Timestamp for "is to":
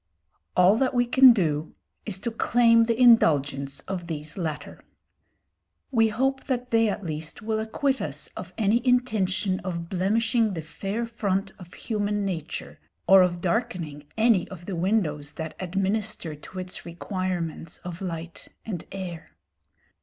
2.07-2.31